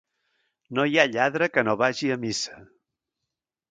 No 0.77 0.85
hi 0.93 0.97
ha 0.97 1.05
lladre 1.17 1.51
que 1.59 1.67
no 1.69 1.79
vagi 1.85 2.13
a 2.17 2.21
missa. 2.27 2.61